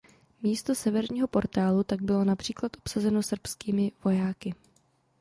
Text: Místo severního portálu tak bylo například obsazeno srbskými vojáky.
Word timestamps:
Místo 0.43 0.75
severního 0.75 1.27
portálu 1.27 1.83
tak 1.83 2.01
bylo 2.01 2.23
například 2.23 2.77
obsazeno 2.77 3.23
srbskými 3.23 3.91
vojáky. 4.03 4.55